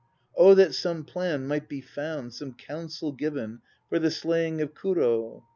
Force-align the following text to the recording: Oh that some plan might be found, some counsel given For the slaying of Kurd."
Oh 0.35 0.55
that 0.55 0.73
some 0.73 1.03
plan 1.03 1.45
might 1.45 1.69
be 1.69 1.79
found, 1.79 2.33
some 2.33 2.53
counsel 2.55 3.11
given 3.11 3.61
For 3.87 3.99
the 3.99 4.09
slaying 4.09 4.59
of 4.59 4.73
Kurd." 4.73 5.41